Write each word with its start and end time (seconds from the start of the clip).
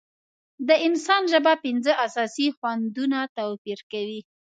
د 0.67 0.69
انسان 0.87 1.21
ژبه 1.31 1.53
پنځه 1.65 1.91
اساسي 2.05 2.47
خوندونه 2.57 3.19
توپیر 3.37 3.79
کوي. 3.91 4.19